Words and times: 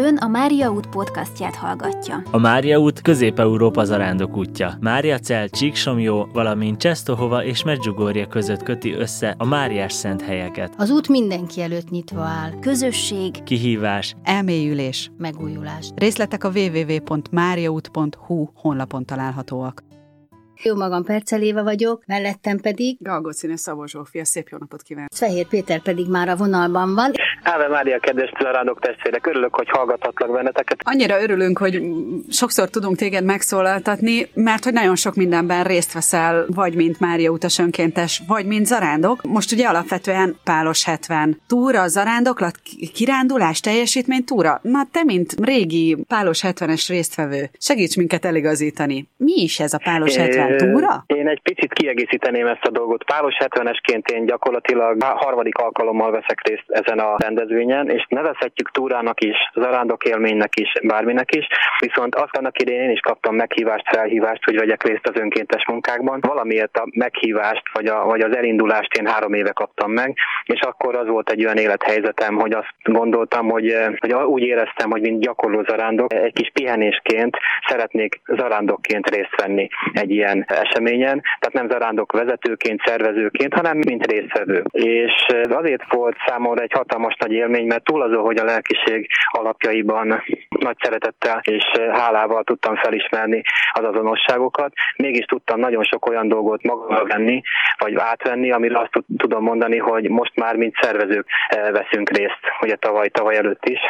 Ön 0.00 0.16
a 0.16 0.28
Mária 0.28 0.70
út 0.70 0.86
podcastját 0.86 1.54
hallgatja. 1.54 2.22
A 2.30 2.38
Mária 2.38 2.78
út 2.78 3.00
Közép-Európa 3.00 3.84
zarándok 3.84 4.36
útja. 4.36 4.74
Mária 4.80 5.18
Cel, 5.18 5.48
Csíksomjó, 5.48 6.28
valamint 6.32 6.78
Csesztohova 6.78 7.44
és 7.44 7.64
Medjugorje 7.64 8.26
között 8.26 8.62
köti 8.62 8.92
össze 8.92 9.34
a 9.38 9.44
Máriás 9.44 9.92
szent 9.92 10.22
helyeket. 10.22 10.74
Az 10.76 10.90
út 10.90 11.08
mindenki 11.08 11.60
előtt 11.60 11.90
nyitva 11.90 12.22
áll. 12.22 12.58
Közösség, 12.60 13.42
Kihívás, 13.42 14.14
elmélyülés. 14.22 15.10
Megújulás. 15.16 15.90
Részletek 15.94 16.44
a 16.44 16.50
www.mariaút.hu 16.54 18.48
honlapon 18.54 19.04
találhatóak. 19.04 19.82
Jó 20.62 20.74
magam 20.74 21.04
Perceléva 21.04 21.62
vagyok, 21.62 22.02
mellettem 22.06 22.58
pedig 22.58 22.96
Galgocine 23.00 23.56
Szabó 23.56 23.86
Zsófia, 23.86 24.24
szép 24.24 24.48
jó 24.48 24.58
napot 24.58 24.82
kívánok! 24.82 25.08
Fehér 25.14 25.46
Péter 25.46 25.82
pedig 25.82 26.08
már 26.08 26.28
a 26.28 26.36
vonalban 26.36 26.94
van. 26.94 27.10
Áve 27.42 27.68
Mária, 27.68 27.98
kedves 27.98 28.32
zarándok 28.40 28.80
testvérek, 28.80 29.26
örülök, 29.26 29.54
hogy 29.54 29.68
hallgathatlak 29.70 30.32
benneteket. 30.32 30.78
Annyira 30.84 31.22
örülünk, 31.22 31.58
hogy 31.58 31.82
sokszor 32.30 32.68
tudunk 32.68 32.96
téged 32.96 33.24
megszólaltatni, 33.24 34.28
mert 34.34 34.64
hogy 34.64 34.72
nagyon 34.72 34.96
sok 34.96 35.14
mindenben 35.14 35.64
részt 35.64 35.92
veszel, 35.92 36.44
vagy 36.48 36.74
mint 36.74 37.00
Mária 37.00 37.30
utas 37.30 37.58
önkéntes, 37.58 38.22
vagy 38.26 38.46
mint 38.46 38.66
zarándok. 38.66 39.22
Most 39.22 39.52
ugye 39.52 39.66
alapvetően 39.66 40.36
Pálos 40.44 40.84
70 40.84 41.40
túra, 41.46 41.88
zarándoklat, 41.88 42.54
kirándulás, 42.94 43.60
teljesítmény 43.60 44.24
túra. 44.24 44.60
Na 44.62 44.86
te, 44.92 45.02
mint 45.04 45.34
régi 45.42 45.96
Pálos 46.08 46.40
70-es 46.42 46.84
résztvevő, 46.88 47.50
segíts 47.58 47.96
minket 47.96 48.24
eligazítani. 48.24 49.08
Mi 49.16 49.42
is 49.42 49.60
ez 49.60 49.72
a 49.72 49.80
Pálos 49.84 50.16
70 50.16 50.56
túra? 50.56 51.04
Egy 51.28 51.40
picit 51.42 51.72
kiegészíteném 51.72 52.46
ezt 52.46 52.64
a 52.64 52.70
dolgot. 52.70 53.04
Pálos 53.04 53.36
70-esként 53.38 54.10
én 54.10 54.26
gyakorlatilag 54.26 55.02
harmadik 55.02 55.56
alkalommal 55.56 56.10
veszek 56.10 56.48
részt 56.48 56.64
ezen 56.66 56.98
a 56.98 57.14
rendezvényen, 57.18 57.90
és 57.90 58.06
nevezhetjük 58.08 58.70
túrának 58.70 59.20
is, 59.20 59.36
zarándok 59.54 60.04
élménynek 60.04 60.58
is, 60.60 60.72
bárminek 60.82 61.34
is, 61.34 61.46
viszont 61.78 62.14
azt 62.14 62.36
annak 62.36 62.60
idején 62.60 62.82
én 62.82 62.90
is 62.90 63.00
kaptam 63.00 63.34
meghívást, 63.34 63.88
felhívást, 63.88 64.44
hogy 64.44 64.58
vegyek 64.58 64.82
részt 64.82 65.08
az 65.08 65.20
önkéntes 65.20 65.66
munkákban. 65.66 66.18
Valamiért 66.20 66.76
a 66.76 66.86
meghívást, 66.90 67.62
vagy, 67.72 67.86
a, 67.86 68.04
vagy 68.04 68.20
az 68.20 68.36
elindulást 68.36 68.94
én 68.94 69.06
három 69.06 69.32
éve 69.32 69.50
kaptam 69.52 69.92
meg, 69.92 70.16
és 70.44 70.60
akkor 70.60 70.96
az 70.96 71.06
volt 71.06 71.30
egy 71.30 71.44
olyan 71.44 71.56
élethelyzetem, 71.56 72.34
hogy 72.34 72.52
azt 72.52 72.74
gondoltam, 72.82 73.48
hogy, 73.48 73.76
hogy 73.98 74.12
úgy 74.12 74.42
éreztem, 74.42 74.90
hogy 74.90 75.00
mint 75.00 75.20
gyakorló 75.20 75.62
zarándok, 75.62 76.12
egy 76.12 76.32
kis 76.32 76.50
pihenésként 76.52 77.36
szeretnék 77.68 78.20
zarándokként 78.26 79.10
részt 79.10 79.40
venni 79.40 79.68
egy 79.92 80.10
ilyen 80.10 80.44
eseményen, 80.48 81.17
tehát 81.20 81.52
nem 81.52 81.68
zarándok 81.68 82.12
vezetőként, 82.12 82.80
szervezőként, 82.84 83.54
hanem 83.54 83.76
mint 83.76 84.06
résztvevő. 84.06 84.62
És 84.70 85.26
azért 85.48 85.92
volt 85.94 86.16
számomra 86.26 86.62
egy 86.62 86.72
hatalmas 86.72 87.16
nagy 87.18 87.32
élmény, 87.32 87.66
mert 87.66 87.84
túl 87.84 88.02
azon, 88.02 88.22
hogy 88.22 88.38
a 88.38 88.44
lelkiség 88.44 89.08
alapjaiban 89.30 90.22
nagy 90.48 90.76
szeretettel 90.80 91.40
és 91.42 91.64
hálával 91.92 92.44
tudtam 92.44 92.76
felismerni 92.76 93.42
az 93.72 93.84
azonosságokat, 93.84 94.72
mégis 94.96 95.24
tudtam 95.24 95.60
nagyon 95.60 95.84
sok 95.84 96.06
olyan 96.06 96.28
dolgot 96.28 96.62
magamra 96.62 97.04
venni, 97.04 97.42
vagy 97.78 97.94
átvenni, 97.96 98.50
amire 98.50 98.78
azt 98.78 99.04
tudom 99.16 99.42
mondani, 99.42 99.78
hogy 99.78 100.08
most 100.08 100.36
már 100.36 100.56
mint 100.56 100.74
szervezők 100.80 101.26
veszünk 101.72 102.10
részt, 102.10 102.40
ugye 102.60 102.76
tavaly, 102.76 103.08
tavaly 103.08 103.36
előtt 103.36 103.64
is, 103.68 103.80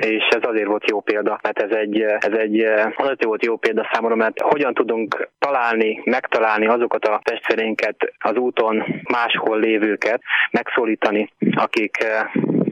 és 0.00 0.28
ez 0.30 0.42
azért 0.42 0.66
volt 0.66 0.90
jó 0.90 1.00
példa, 1.00 1.38
mert 1.42 1.62
ez 1.62 1.76
egy, 1.76 2.00
ez 2.00 2.38
egy 2.38 2.64
azért 2.96 3.24
volt 3.24 3.44
jó 3.44 3.56
példa 3.56 3.88
számomra, 3.92 4.16
mert 4.16 4.40
hogyan 4.40 4.74
tudunk 4.74 5.28
találni, 5.38 6.00
megtalálni 6.04 6.66
azokat 6.66 7.04
a 7.04 7.20
testvérénket 7.22 8.12
az 8.18 8.36
úton 8.36 8.84
máshol 9.12 9.58
lévőket, 9.58 10.22
megszólítani, 10.50 11.32
akik 11.54 12.06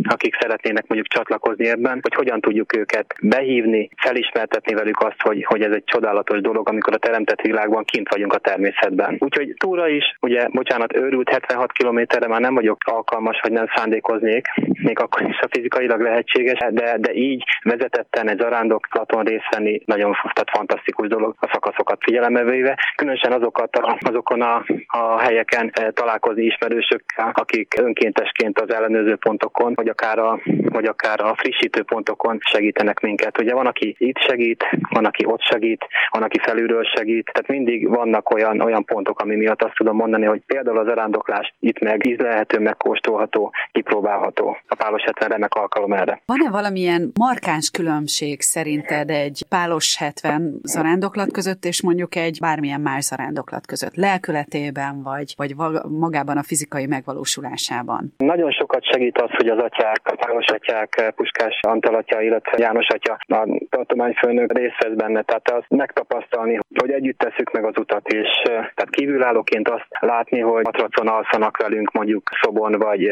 akik 0.08 0.36
szeretnének 0.40 0.86
mondjuk 0.86 1.12
csatlakozni 1.12 1.68
ebben, 1.68 1.98
hogy 2.02 2.14
hogyan 2.14 2.40
tudjuk 2.40 2.76
őket 2.76 3.14
behívni, 3.22 3.88
felismertetni 3.96 4.74
velük 4.74 5.00
azt, 5.00 5.20
hogy, 5.22 5.44
hogy 5.44 5.62
ez 5.62 5.72
egy 5.74 5.84
csodálatos 5.84 6.40
dolog, 6.40 6.68
amikor 6.68 6.94
a 6.94 6.98
teremtett 6.98 7.40
világban 7.40 7.84
kint 7.84 8.08
vagyunk 8.08 8.32
a 8.32 8.38
természetben. 8.38 9.16
Úgyhogy 9.18 9.54
túra 9.58 9.88
is, 9.88 10.16
ugye, 10.20 10.46
bocsánat, 10.48 10.96
őrült 10.96 11.28
76 11.28 11.72
kilométerre 11.72 12.28
már 12.28 12.40
nem 12.40 12.54
vagyok 12.54 12.78
alkalmas, 12.84 13.40
hogy 13.40 13.52
nem 13.52 13.66
szándékoznék, 13.74 14.46
még 14.82 14.98
akkor 14.98 15.22
is 15.28 15.38
a 15.40 15.48
fizikailag 15.50 16.00
lehetséges, 16.00 16.58
de, 16.70 16.96
de 16.98 17.12
így 17.12 17.44
vezetetten 17.62 18.28
egy 18.28 18.38
zarándoklaton 18.38 19.24
részt 19.24 19.54
venni 19.54 19.80
nagyon 19.84 20.12
tehát 20.12 20.50
fantasztikus 20.50 21.08
dolog 21.08 21.34
a 21.40 21.50
szakaszokat 21.52 21.98
figyelembe 22.00 22.44
véve, 22.44 22.78
különösen 22.96 23.32
azokat 23.32 23.76
a, 23.76 23.98
azokon 24.00 24.42
a, 24.42 24.64
a 24.96 25.18
helyeken 25.18 25.72
találkozni 25.94 26.44
ismerősökkel, 26.44 27.32
akik 27.34 27.74
önkéntesként 27.80 28.60
az 28.60 28.74
ellenőrző 28.74 29.16
pontokon, 29.16 29.72
vagy 29.74 29.88
akár 29.88 30.18
a, 30.18 30.40
vagy 30.68 30.84
akár 30.84 31.20
a 31.20 31.34
frissítő 31.36 31.82
pontokon 31.82 32.38
segítenek 32.40 33.00
minket. 33.00 33.40
Ugye 33.40 33.54
van, 33.54 33.66
aki 33.66 33.94
itt 33.98 34.18
segít, 34.18 34.64
van, 34.88 35.04
aki 35.04 35.24
ott 35.26 35.42
segít, 35.42 35.86
van, 36.10 36.22
aki 36.22 36.38
felülről 36.38 36.84
segít, 36.84 37.30
tehát 37.32 37.48
mindig 37.48 37.88
vannak 37.88 38.30
olyan, 38.30 38.60
olyan 38.60 38.84
pontok, 38.84 39.20
ami 39.20 39.36
miatt 39.36 39.62
azt 39.62 39.74
tudom 39.74 39.96
mondani, 39.96 40.24
hogy 40.24 40.42
például 40.46 40.78
az 40.78 40.86
arándoklás 40.86 41.54
itt 41.60 41.78
meg 41.78 42.06
ízlelhető, 42.06 42.58
megkóstolható, 42.58 43.52
kipróbálható. 43.72 44.56
A 44.68 44.74
pálos 44.74 45.02
70 45.02 45.28
remek 45.28 45.54
alkalom 45.54 45.92
erre. 45.92 46.20
Van-e 46.26 46.50
valamilyen 46.50 47.10
markáns 47.18 47.70
különbség 47.70 48.40
szerinted 48.40 49.10
egy 49.10 49.44
pálos 49.48 49.96
70 49.96 50.60
zarándoklat 50.62 51.32
között, 51.32 51.64
és 51.64 51.82
mondjuk 51.82 52.14
egy 52.16 52.38
bármilyen 52.40 52.80
más 52.80 53.04
zarándoklat 53.04 53.66
között? 53.66 53.94
Lelkületében, 53.94 54.83
vagy, 55.02 55.34
vagy 55.36 55.54
magában 55.88 56.36
a 56.36 56.42
fizikai 56.42 56.86
megvalósulásában? 56.86 58.14
Nagyon 58.16 58.50
sokat 58.50 58.84
segít 58.84 59.18
az, 59.18 59.30
hogy 59.30 59.48
az 59.48 59.58
atyák 59.58 60.02
Páros 60.16 60.46
atyák, 60.46 61.12
Puskás 61.16 61.60
Antal 61.60 61.94
atya, 61.94 62.20
illetve 62.20 62.56
János 62.58 62.86
atya, 62.88 63.16
a 63.26 63.48
tartományfőnök 63.70 64.52
részt 64.58 64.82
vesz 64.82 64.96
benne. 64.96 65.22
Tehát 65.22 65.50
azt 65.50 65.68
megtapasztalni, 65.68 66.58
hogy 66.80 66.90
együtt 66.90 67.18
tesszük 67.18 67.52
meg 67.52 67.64
az 67.64 67.78
utat, 67.78 68.08
és 68.08 68.28
tehát 68.42 68.90
kívülállóként 68.90 69.68
azt 69.68 69.86
látni, 70.00 70.40
hogy 70.40 70.64
matracon 70.64 71.08
alszanak 71.08 71.56
velünk 71.56 71.92
mondjuk 71.92 72.30
szobon, 72.42 72.72
vagy 72.72 73.10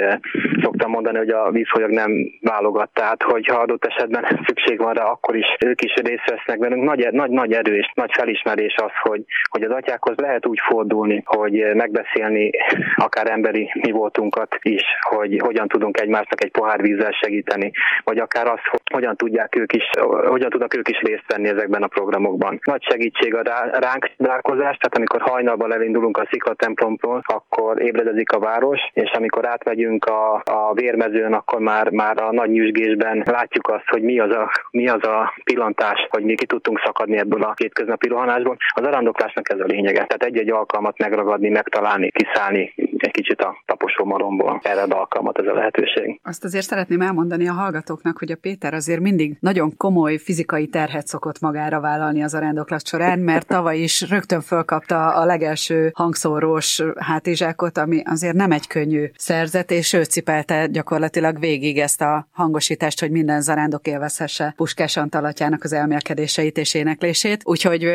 szoktam 0.62 0.90
mondani, 0.90 1.18
hogy 1.18 1.30
a 1.30 1.50
vízfolyag 1.50 1.90
nem 1.90 2.10
válogat. 2.40 2.90
Tehát, 2.92 3.22
hogyha 3.22 3.60
adott 3.60 3.84
esetben 3.84 4.24
szükség 4.46 4.78
van 4.78 4.92
rá, 4.92 5.04
akkor 5.04 5.36
is 5.36 5.46
ők 5.64 5.82
is 5.82 5.94
részt 5.94 6.30
vesznek 6.30 6.58
velünk. 6.58 6.84
Nagy, 6.84 7.08
nagy, 7.10 7.30
nagy 7.30 7.52
erő 7.52 7.76
és 7.76 7.90
nagy 7.94 8.10
felismerés 8.12 8.74
az, 8.76 8.92
hogy, 9.00 9.24
hogy 9.50 9.62
az 9.62 9.70
atyákhoz 9.70 10.16
lehet 10.16 10.46
úgy 10.46 10.60
fordulni, 10.68 11.22
hogy 11.24 11.61
megbeszélni 11.74 12.50
akár 12.96 13.30
emberi 13.30 13.70
mi 13.74 13.90
voltunkat 13.90 14.58
is, 14.62 14.82
hogy 15.00 15.40
hogyan 15.44 15.68
tudunk 15.68 16.00
egymásnak 16.00 16.44
egy 16.44 16.50
pohár 16.50 16.80
vízzel 16.80 17.12
segíteni, 17.12 17.70
vagy 18.04 18.18
akár 18.18 18.46
az, 18.46 18.60
hogy 18.70 18.80
hogyan 18.92 19.16
tudják 19.16 19.56
ők 19.56 19.72
is, 19.72 19.90
hogyan 20.26 20.50
tudnak 20.50 20.76
ők 20.76 20.88
is 20.88 21.00
részt 21.00 21.24
venni 21.26 21.48
ezekben 21.48 21.82
a 21.82 21.86
programokban. 21.86 22.60
Nagy 22.64 22.82
segítség 22.82 23.34
a 23.34 23.42
ránk 23.72 24.10
dálkozás, 24.16 24.76
tehát 24.76 24.96
amikor 24.96 25.20
hajnalban 25.20 25.72
elindulunk 25.72 26.16
a 26.16 26.26
Szikla 26.30 26.54
templomról, 26.54 27.22
akkor 27.26 27.82
ébredezik 27.82 28.32
a 28.32 28.38
város, 28.38 28.80
és 28.92 29.10
amikor 29.10 29.46
átmegyünk 29.46 30.04
a, 30.04 30.34
a 30.44 30.72
vérmezőn, 30.74 31.32
akkor 31.32 31.60
már, 31.60 31.90
már 31.90 32.22
a 32.22 32.32
nagy 32.32 32.50
nyüzsgésben 32.50 33.22
látjuk 33.26 33.68
azt, 33.68 33.88
hogy 33.88 34.02
mi 34.02 34.18
az, 34.18 34.30
a, 34.30 34.50
mi 34.70 34.88
az 34.88 35.04
a 35.04 35.34
pillantás, 35.44 36.06
hogy 36.10 36.22
mi 36.22 36.34
ki 36.34 36.46
tudtunk 36.46 36.80
szakadni 36.84 37.18
ebből 37.18 37.42
a 37.42 37.54
kétköznapi 37.54 38.08
rohanásból. 38.08 38.56
Az 38.74 38.86
arandoklásnak 38.86 39.50
ez 39.52 39.60
a 39.60 39.64
lényege. 39.64 40.04
Tehát 40.04 40.22
egy-egy 40.22 40.50
alkalmat 40.50 40.98
megragadni, 40.98 41.48
megtalálni, 41.52 42.10
kiszállni 42.10 42.72
egy 42.96 43.10
kicsit 43.10 43.40
a 43.40 43.71
taposó 43.82 44.04
maromból. 44.04 44.60
Erre 44.62 44.82
ad 44.82 44.92
alkalmat 44.92 45.38
ez 45.38 45.46
a 45.46 45.52
lehetőség. 45.52 46.20
Azt 46.22 46.44
azért 46.44 46.66
szeretném 46.66 47.00
elmondani 47.00 47.48
a 47.48 47.52
hallgatóknak, 47.52 48.18
hogy 48.18 48.30
a 48.30 48.36
Péter 48.36 48.74
azért 48.74 49.00
mindig 49.00 49.36
nagyon 49.40 49.76
komoly 49.76 50.16
fizikai 50.16 50.66
terhet 50.66 51.06
szokott 51.06 51.40
magára 51.40 51.80
vállalni 51.80 52.22
az 52.22 52.34
arándoklat 52.34 52.86
során, 52.86 53.18
mert 53.18 53.46
tavaly 53.46 53.78
is 53.78 54.10
rögtön 54.10 54.40
fölkapta 54.40 55.06
a 55.06 55.24
legelső 55.24 55.90
hangszórós 55.94 56.82
hátizsákot, 56.98 57.78
ami 57.78 58.02
azért 58.04 58.34
nem 58.34 58.52
egy 58.52 58.66
könnyű 58.66 59.10
szerzet, 59.16 59.70
és 59.70 59.92
ő 59.92 60.02
cipelte 60.02 60.66
gyakorlatilag 60.66 61.38
végig 61.38 61.78
ezt 61.78 62.00
a 62.00 62.26
hangosítást, 62.32 63.00
hogy 63.00 63.10
minden 63.10 63.40
zarándok 63.40 63.86
élvezhesse 63.86 64.52
Puskás 64.56 64.96
Antalatjának 64.96 65.64
az 65.64 65.72
elmélkedéseit 65.72 66.58
és 66.58 66.74
éneklését. 66.74 67.42
Úgyhogy 67.44 67.94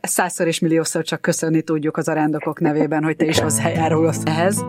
százszor 0.00 0.46
és 0.46 0.58
milliószor 0.58 1.04
csak 1.04 1.20
köszönni 1.20 1.62
tudjuk 1.62 1.96
az 1.96 2.08
arándokok 2.08 2.60
nevében, 2.60 3.04
hogy 3.04 3.16
te 3.16 3.24
is 3.24 3.40
hozzájárulsz 3.40 4.22
ehhez. 4.24 4.64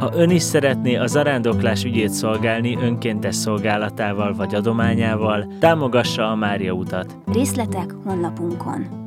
Ha 0.00 0.10
ön 0.14 0.30
is 0.30 0.42
szeretné 0.42 0.96
a 0.96 1.06
zarándoklás 1.06 1.84
ügyét 1.84 2.10
szolgálni 2.10 2.76
önkéntes 2.76 3.34
szolgálatával 3.34 4.34
vagy 4.34 4.54
adományával, 4.54 5.46
támogassa 5.58 6.30
a 6.30 6.34
Mária 6.34 6.72
utat. 6.72 7.16
Részletek 7.32 7.94
honlapunkon. 8.04 8.99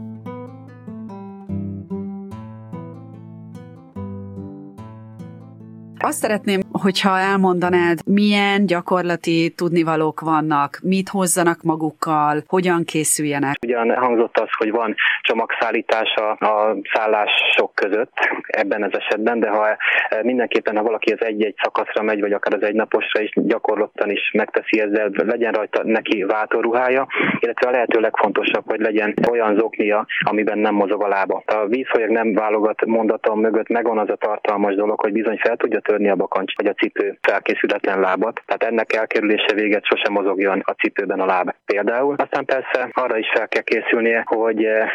Azt 6.05 6.17
szeretném, 6.17 6.59
hogyha 6.71 7.19
elmondanád, 7.19 7.99
milyen 8.05 8.65
gyakorlati 8.65 9.53
tudnivalók 9.55 10.19
vannak, 10.19 10.79
mit 10.81 11.09
hozzanak 11.09 11.61
magukkal, 11.61 12.43
hogyan 12.47 12.83
készüljenek. 12.85 13.55
Ugyan 13.65 13.95
hangzott 13.95 14.37
az, 14.37 14.47
hogy 14.57 14.71
van 14.71 14.95
csomagszállítása 15.21 16.31
a 16.31 16.77
szállások 16.93 17.71
között 17.73 18.11
ebben 18.47 18.83
az 18.83 18.91
esetben, 18.93 19.39
de 19.39 19.49
ha 19.49 19.77
mindenképpen, 20.21 20.75
ha 20.77 20.83
valaki 20.83 21.11
az 21.11 21.25
egy-egy 21.25 21.55
szakaszra 21.63 22.03
megy, 22.03 22.19
vagy 22.19 22.33
akár 22.33 22.53
az 22.53 22.63
egynaposra 22.63 23.21
is 23.21 23.31
gyakorlottan 23.35 24.09
is 24.09 24.31
megteszi 24.33 24.79
ezzel, 24.79 25.09
legyen 25.13 25.51
rajta 25.51 25.81
neki 25.83 26.23
váltóruhája, 26.23 27.07
illetve 27.39 27.67
a 27.67 27.71
lehető 27.71 27.99
legfontosabb, 27.99 28.63
hogy 28.65 28.79
legyen 28.79 29.13
olyan 29.29 29.55
zoknia, 29.57 30.05
amiben 30.23 30.57
nem 30.57 30.73
mozog 30.73 31.03
a 31.03 31.07
lába. 31.07 31.43
A 31.45 31.65
vízfolyag 31.67 32.09
nem 32.09 32.33
válogat 32.33 32.85
mondatom 32.85 33.39
mögött 33.39 33.67
megvan 33.67 33.97
az 33.97 34.09
a 34.09 34.15
tartalmas 34.15 34.75
dolog, 34.75 34.99
hogy 34.99 35.11
bizony 35.11 35.37
fel 35.37 35.55
tudja 35.55 35.79
törni 35.93 36.09
a 36.09 36.15
bakancs 36.15 36.55
vagy 36.55 36.65
a 36.65 36.73
cipő 36.73 37.17
felkészületlen 37.21 37.99
lábat. 37.99 38.41
Tehát 38.45 38.63
ennek 38.63 38.93
elkerülése 38.93 39.53
véget 39.53 39.85
sosem 39.85 40.13
mozogjon 40.13 40.61
a 40.65 40.71
cipőben 40.71 41.19
a 41.19 41.25
láb. 41.25 41.53
Például. 41.65 42.15
Aztán 42.17 42.45
persze 42.45 42.89
arra 42.91 43.17
is 43.17 43.31
fel 43.33 43.47
kell 43.47 43.61
készülnie, 43.61 44.23
hogy 44.25 44.63
eh, 44.63 44.89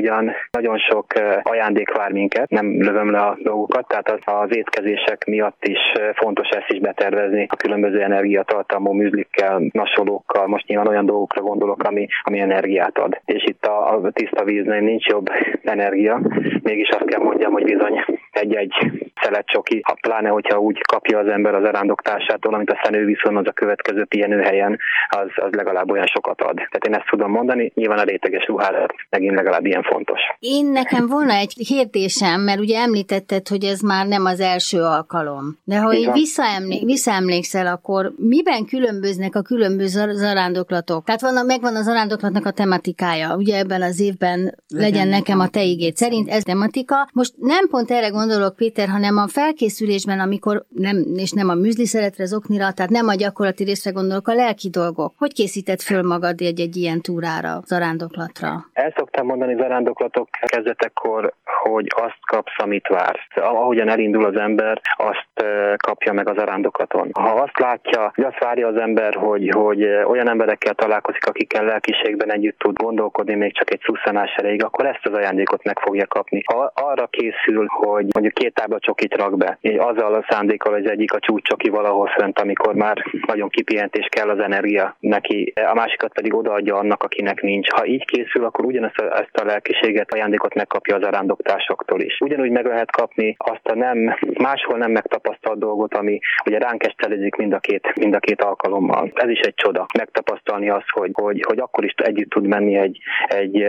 ugyan 0.00 0.32
nagyon 0.50 0.78
sok 0.78 1.06
eh, 1.14 1.38
ajándék 1.42 1.92
vár 1.92 2.12
minket, 2.12 2.50
nem 2.50 2.82
lövöm 2.82 3.10
le 3.10 3.18
a 3.18 3.36
dolgokat, 3.42 3.88
tehát 3.88 4.10
az, 4.10 4.20
az 4.24 4.56
étkezések 4.56 5.24
miatt 5.26 5.64
is 5.64 5.78
eh, 5.94 6.10
fontos 6.14 6.48
ezt 6.48 6.70
is 6.70 6.78
betervezni 6.78 7.46
a 7.50 7.56
különböző 7.56 8.02
energiatartalmú 8.02 8.92
műzlikkel, 8.92 9.62
nasolókkal, 9.72 10.46
most 10.46 10.66
nyilván 10.66 10.86
olyan 10.86 11.06
dolgokra 11.06 11.40
gondolok, 11.40 11.82
ami, 11.82 12.06
ami 12.22 12.40
energiát 12.40 12.98
ad. 12.98 13.20
És 13.24 13.44
itt 13.44 13.64
a, 13.66 13.94
a 13.94 14.10
tiszta 14.10 14.44
víznél 14.44 14.80
nincs 14.80 15.06
jobb 15.06 15.26
energia, 15.62 16.20
mégis 16.62 16.88
azt 16.88 17.04
kell 17.04 17.22
mondjam, 17.22 17.52
hogy 17.52 17.64
bizony 17.64 18.04
egy-egy 18.30 19.01
szelet 19.22 19.46
csoki, 19.46 19.80
ha 19.84 19.96
pláne, 20.00 20.28
hogyha 20.28 20.58
úgy 20.58 20.80
kapja 20.80 21.18
az 21.18 21.26
ember 21.26 21.54
az 21.54 21.64
arándoktársától, 21.64 22.54
amit 22.54 22.70
aztán 22.70 22.94
ő 22.94 23.04
viszont 23.04 23.36
az 23.38 23.46
a 23.46 23.52
következő 23.52 24.04
pihenőhelyen, 24.04 24.78
az, 25.08 25.28
az 25.34 25.52
legalább 25.52 25.90
olyan 25.90 26.06
sokat 26.06 26.40
ad. 26.40 26.54
Tehát 26.54 26.86
én 26.86 26.94
ezt 26.94 27.10
tudom 27.10 27.30
mondani, 27.30 27.72
nyilván 27.74 27.98
a 27.98 28.02
réteges 28.02 28.46
ruházat 28.46 28.94
megint 29.10 29.34
legalább 29.34 29.66
ilyen 29.66 29.82
fontos. 29.82 30.20
Én 30.38 30.66
nekem 30.66 31.06
volna 31.06 31.32
egy 31.32 31.54
kérdésem, 31.66 32.40
mert 32.40 32.60
ugye 32.60 32.78
említetted, 32.78 33.48
hogy 33.48 33.64
ez 33.64 33.80
már 33.80 34.06
nem 34.06 34.24
az 34.24 34.40
első 34.40 34.82
alkalom. 34.82 35.58
De 35.64 35.78
ha 35.78 35.94
így 35.94 36.12
visszaemlék, 36.12 36.84
visszaemlékszel, 36.84 37.66
akkor 37.66 38.12
miben 38.16 38.64
különböznek 38.64 39.34
a 39.34 39.42
különböző 39.42 40.12
zarándoklatok? 40.12 41.04
Tehát 41.04 41.20
van, 41.20 41.46
megvan 41.46 41.76
az 41.76 41.84
zarándoklatnak 41.84 42.46
a 42.46 42.50
tematikája. 42.50 43.36
Ugye 43.36 43.58
ebben 43.58 43.82
az 43.82 44.00
évben 44.00 44.38
legyen, 44.68 44.90
legyen 44.92 45.08
nekem 45.08 45.40
a 45.40 45.48
te 45.48 45.62
igét 45.62 45.96
szerint, 45.96 46.28
ez 46.30 46.42
tematika. 46.42 47.08
Most 47.12 47.34
nem 47.36 47.68
pont 47.68 47.90
erre 47.90 48.08
gondolok, 48.08 48.56
Péter, 48.56 48.88
hanem 48.88 49.11
a 49.16 49.28
felkészülésben, 49.28 50.20
amikor 50.20 50.64
nem, 50.68 50.96
és 51.14 51.30
nem 51.30 51.48
a 51.48 51.54
műzli 51.54 51.86
szeretre, 51.86 52.22
az 52.24 52.34
oknira, 52.34 52.72
tehát 52.72 52.90
nem 52.90 53.08
a 53.08 53.14
gyakorlati 53.14 53.64
részre 53.64 53.90
gondolok, 53.90 54.28
a 54.28 54.34
lelki 54.34 54.68
dolgok. 54.70 55.14
Hogy 55.16 55.32
készített 55.32 55.82
föl 55.82 56.02
magad 56.02 56.40
egy-egy 56.40 56.76
ilyen 56.76 57.00
túrára, 57.00 57.60
zarándoklatra? 57.64 58.50
El 58.72 58.92
szoktam 58.96 59.26
mondani 59.26 59.54
zarándoklatok 59.54 60.28
kezdetekor, 60.46 61.34
hogy 61.44 61.86
azt 61.96 62.18
kapsz, 62.26 62.56
amit 62.56 62.88
vársz. 62.88 63.26
Ahogyan 63.34 63.88
elindul 63.88 64.24
az 64.24 64.36
ember, 64.36 64.80
azt 64.96 65.46
kapja 65.76 66.12
meg 66.12 66.28
az 66.28 66.36
zarándoklaton. 66.36 67.10
Ha 67.12 67.30
azt 67.30 67.58
látja, 67.58 68.12
hogy 68.14 68.24
azt 68.24 68.38
várja 68.38 68.68
az 68.68 68.76
ember, 68.76 69.14
hogy, 69.14 69.48
hogy 69.48 69.82
olyan 69.84 70.28
emberekkel 70.28 70.74
találkozik, 70.74 71.26
akikkel 71.26 71.64
lelkiségben 71.64 72.32
együtt 72.32 72.58
tud 72.58 72.76
gondolkodni, 72.76 73.34
még 73.34 73.54
csak 73.54 73.72
egy 73.72 73.80
szuszanás 73.84 74.34
elég, 74.34 74.64
akkor 74.64 74.86
ezt 74.86 75.06
az 75.06 75.12
ajándékot 75.12 75.64
meg 75.64 75.78
fogja 75.78 76.06
kapni. 76.06 76.42
Ha 76.52 76.72
arra 76.74 77.06
készül, 77.06 77.66
hogy 77.68 78.06
mondjuk 78.12 78.34
két 78.34 78.54
tábla 78.54 78.78
csokit 79.02 79.20
rak 79.20 79.36
be, 79.36 79.58
így 79.60 79.78
azzal 79.78 80.14
a 80.14 80.24
szándékkal, 80.28 80.72
hogy 80.72 80.84
az 80.84 80.90
egyik 80.90 81.12
a 81.12 81.18
csúcs 81.18 81.42
csoki 81.42 81.68
valahol 81.68 82.06
fönt, 82.06 82.38
amikor 82.38 82.74
már 82.74 82.96
nagyon 83.26 83.48
kipihent 83.48 83.96
és 83.96 84.06
kell 84.08 84.28
az 84.28 84.38
energia 84.38 84.96
neki, 85.00 85.52
a 85.54 85.74
másikat 85.74 86.12
pedig 86.12 86.34
odaadja 86.34 86.76
annak, 86.76 87.02
akinek 87.02 87.42
nincs. 87.42 87.68
Ha 87.70 87.86
így 87.86 88.04
készül, 88.04 88.44
akkor 88.44 88.64
ugyanezt 88.64 88.98
a, 88.98 89.18
ezt 89.18 89.36
a 89.36 89.44
lelkiséget, 89.44 90.12
ajándékot 90.12 90.54
megkapja 90.54 90.96
az 90.96 91.02
arándoktásoktól 91.02 92.00
is. 92.00 92.20
Ugyanúgy 92.20 92.50
meg 92.50 92.66
lehet 92.66 92.90
kapni 92.90 93.34
azt 93.38 93.66
a 93.66 93.74
nem, 93.74 94.16
máshol 94.38 94.78
nem 94.78 94.90
megtapasztalt 94.90 95.31
dolgot, 95.54 95.94
ami 95.94 96.18
ugye 96.44 96.58
ránk 96.58 96.84
estelezik 96.86 97.34
mind 97.34 97.52
a 97.52 97.58
két, 97.58 97.94
mind 97.94 98.14
a 98.14 98.18
két 98.18 98.42
alkalommal. 98.42 99.10
Ez 99.14 99.28
is 99.28 99.40
egy 99.40 99.54
csoda. 99.54 99.86
Megtapasztalni 99.98 100.68
azt, 100.68 100.88
hogy, 100.90 101.10
hogy, 101.12 101.44
hogy 101.46 101.58
akkor 101.58 101.84
is 101.84 101.94
együtt 101.96 102.30
tud 102.30 102.46
menni 102.46 102.76
egy, 102.76 102.98
egy 103.26 103.64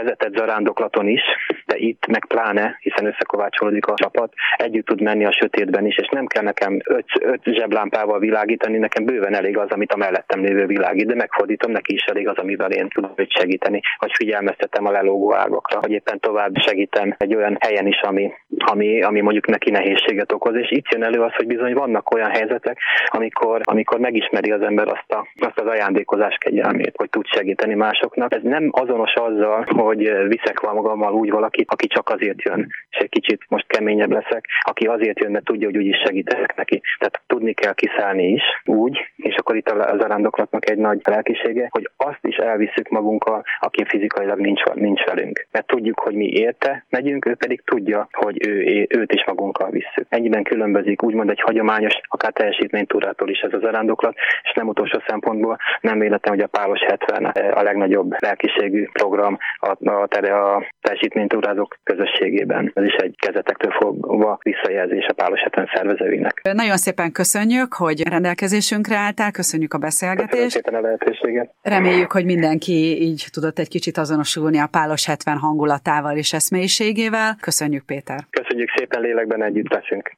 vezetett 0.00 0.36
zarándoklaton 0.36 1.08
is, 1.08 1.22
de 1.66 1.76
itt 1.76 2.06
meg 2.06 2.26
pláne, 2.26 2.78
hiszen 2.80 3.06
összekovácsolódik 3.06 3.86
a 3.86 3.94
csapat, 3.94 4.32
együtt 4.56 4.86
tud 4.86 5.00
menni 5.00 5.24
a 5.24 5.32
sötétben 5.32 5.86
is, 5.86 5.96
és 5.96 6.08
nem 6.08 6.26
kell 6.26 6.42
nekem 6.42 6.80
öt, 6.84 7.06
öt 7.20 7.42
zseblámpával 7.44 8.18
világítani, 8.18 8.78
nekem 8.78 9.04
bőven 9.04 9.34
elég 9.34 9.58
az, 9.58 9.70
amit 9.70 9.92
a 9.92 9.96
mellettem 9.96 10.40
lévő 10.40 10.66
világít, 10.66 11.06
de 11.06 11.14
megfordítom, 11.14 11.70
neki 11.72 11.94
is 11.94 12.04
elég 12.04 12.28
az, 12.28 12.36
amivel 12.36 12.70
én 12.70 12.88
tudom 12.88 13.12
őt 13.16 13.32
segíteni, 13.38 13.80
vagy 13.98 14.12
figyelmeztetem 14.14 14.86
a 14.86 14.90
lelógó 14.90 15.34
ágakra, 15.34 15.80
vagy 15.80 15.90
éppen 15.90 16.20
tovább 16.20 16.56
segítem 16.56 17.14
egy 17.18 17.34
olyan 17.34 17.56
helyen 17.60 17.86
is, 17.86 18.00
ami, 18.00 18.32
ami, 18.58 19.02
ami 19.02 19.20
mondjuk 19.20 19.46
neki 19.46 19.70
nehézséget 19.70 20.32
okoz, 20.32 20.54
és 20.54 20.70
itt 20.70 20.85
jön 20.90 21.02
elő 21.02 21.20
az, 21.20 21.34
hogy 21.34 21.46
bizony 21.46 21.74
vannak 21.74 22.14
olyan 22.14 22.30
helyzetek, 22.30 22.78
amikor, 23.06 23.60
amikor 23.64 23.98
megismeri 23.98 24.50
az 24.50 24.62
ember 24.62 24.86
azt, 24.88 25.12
a, 25.12 25.28
azt 25.46 25.60
az 25.60 25.66
ajándékozás 25.66 26.36
kegyelmét, 26.40 26.92
hogy 26.96 27.10
tud 27.10 27.26
segíteni 27.26 27.74
másoknak. 27.74 28.34
Ez 28.34 28.42
nem 28.42 28.68
azonos 28.72 29.14
azzal, 29.14 29.64
hogy 29.68 30.28
viszek 30.28 30.60
magammal 30.60 31.12
úgy 31.12 31.30
valakit, 31.30 31.70
aki 31.70 31.86
csak 31.86 32.08
azért 32.08 32.42
jön, 32.42 32.66
és 32.90 32.98
egy 32.98 33.08
kicsit 33.08 33.44
most 33.48 33.66
keményebb 33.66 34.10
leszek, 34.10 34.46
aki 34.60 34.86
azért 34.86 35.20
jön, 35.20 35.30
mert 35.30 35.44
tudja, 35.44 35.66
hogy 35.66 35.76
úgyis 35.76 36.00
segítek 36.04 36.56
neki. 36.56 36.82
Tehát 36.98 37.20
tudni 37.26 37.52
kell 37.52 37.74
kiszállni 37.74 38.28
is 38.28 38.42
úgy, 38.64 38.98
és 39.16 39.34
akkor 39.36 39.56
itt 39.56 39.70
az 39.70 40.00
arándoklatnak 40.00 40.70
egy 40.70 40.78
nagy 40.78 41.00
lelkisége, 41.04 41.68
hogy 41.70 41.90
azt 41.96 42.24
is 42.26 42.36
elviszük 42.36 42.88
magunkkal, 42.88 43.42
aki 43.60 43.84
fizikailag 43.88 44.38
nincs, 44.38 44.62
nincs 44.74 45.04
velünk. 45.04 45.46
Mert 45.50 45.66
tudjuk, 45.66 46.00
hogy 46.00 46.14
mi 46.14 46.26
érte 46.26 46.84
megyünk, 46.88 47.26
ő 47.26 47.34
pedig 47.34 47.62
tudja, 47.64 48.08
hogy 48.12 48.46
ő, 48.46 48.86
őt 48.88 49.12
is 49.12 49.24
magunkkal 49.24 49.70
visszük. 49.70 50.06
Ennyiben 50.08 50.42
különbözik 50.76 51.02
úgymond 51.02 51.30
egy 51.30 51.40
hagyományos, 51.40 52.00
akár 52.08 52.32
teljesítménytúrától 52.32 53.28
is 53.28 53.38
ez 53.38 53.52
az 53.52 53.62
arándoklat, 53.62 54.14
és 54.42 54.52
nem 54.54 54.68
utolsó 54.68 55.02
szempontból 55.06 55.56
nem 55.80 55.98
véletlen, 55.98 56.34
hogy 56.34 56.42
a 56.42 56.58
Pálos 56.58 56.80
70 56.80 57.24
a 57.52 57.62
legnagyobb 57.62 58.14
lelkiségű 58.18 58.86
program 58.92 59.38
a, 59.58 59.90
a, 59.90 60.08
a 60.26 60.62
teljesítménytúrázók 60.80 61.78
közösségében. 61.84 62.70
Ez 62.74 62.84
is 62.84 62.94
egy 62.94 63.14
kezetektől 63.18 63.70
fogva 63.70 64.38
visszajelzés 64.42 65.06
a 65.06 65.12
Pálos 65.12 65.40
70 65.40 65.70
szervezőinek. 65.74 66.40
Nagyon 66.52 66.76
szépen 66.76 67.12
köszönjük, 67.12 67.74
hogy 67.74 68.08
rendelkezésünkre 68.08 68.96
álltál, 68.96 69.30
köszönjük 69.30 69.74
a 69.74 69.78
beszélgetést. 69.78 70.30
Köszönjük 70.30 70.50
szépen 70.50 70.74
a 70.74 70.80
lehetőséget. 70.80 71.50
Reméljük, 71.62 72.12
hogy 72.12 72.24
mindenki 72.24 73.02
így 73.02 73.26
tudott 73.32 73.58
egy 73.58 73.68
kicsit 73.68 73.96
azonosulni 73.96 74.58
a 74.58 74.68
Pálos 74.70 75.06
70 75.06 75.38
hangulatával 75.38 76.16
és 76.16 76.32
eszmélyiségével. 76.32 77.36
Köszönjük, 77.40 77.84
Péter. 77.86 78.18
Köszönjük 78.30 78.70
szépen, 78.76 79.00
lélekben 79.00 79.42
együtt 79.42 79.72
leszünk. 79.72 80.12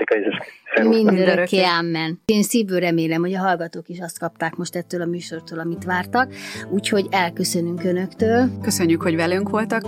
Dicsértessék 0.00 0.10
a 0.10 0.14
Jézus. 0.14 1.04
Mindörökké, 1.04 1.62
amen. 1.62 2.20
Én 2.24 2.42
szívből 2.42 2.80
remélem, 2.80 3.20
hogy 3.20 3.34
a 3.34 3.38
hallgatók 3.38 3.88
is 3.88 4.00
azt 4.00 4.18
kapták 4.18 4.56
most 4.56 4.76
ettől 4.76 5.00
a 5.00 5.06
műsortól, 5.06 5.58
amit 5.58 5.84
vártak, 5.84 6.32
úgyhogy 6.70 7.06
elköszönünk 7.10 7.84
Önöktől. 7.84 8.48
Köszönjük, 8.62 9.02
hogy 9.02 9.16
velünk 9.16 9.48
voltak. 9.48 9.82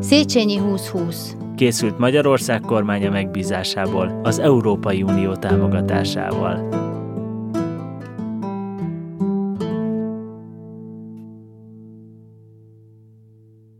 Széchenyi 0.00 0.54
2020 0.54 1.36
készült 1.56 1.98
Magyarország 1.98 2.60
kormánya 2.60 3.10
megbízásából 3.10 4.20
az 4.22 4.38
Európai 4.38 5.02
Unió 5.02 5.34
támogatásával. 5.34 6.68